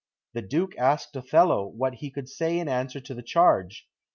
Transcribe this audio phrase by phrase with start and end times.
[0.33, 3.87] The Duke asked Othello what he could say in answer to the charge.